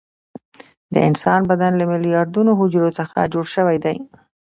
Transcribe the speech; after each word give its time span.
د 0.93 0.95
انسان 1.09 1.39
بدن 1.49 1.71
له 1.79 1.85
میلیارډونو 1.91 2.51
حجرو 2.59 2.95
څخه 2.99 3.29
جوړ 3.33 3.45
شوی 3.55 3.77
دی 3.85 3.97